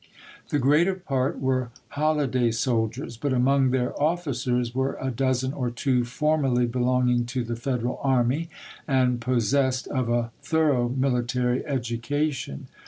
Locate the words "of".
9.89-10.09